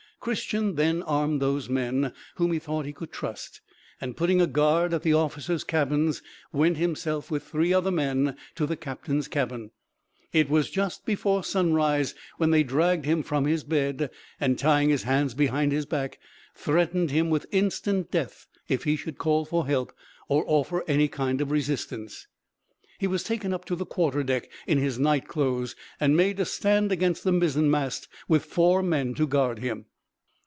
[0.21, 3.59] Christian then armed those men whom he thought he could trust,
[3.99, 6.21] and putting a guard at the officers' cabins,
[6.53, 9.71] went himself with three other men to the captain's cabin.
[10.31, 15.01] It was just before sunrise when they dragged him from his bed, and tying his
[15.01, 16.19] hands behind his back,
[16.53, 19.91] threatened him with instant death if he should call for help
[20.29, 22.27] or offer any kind of resistance.
[22.99, 26.91] He was taken up to the quarter deck in his nightclothes, and made to stand
[26.91, 29.85] against the mizzen mast with four men to guard him.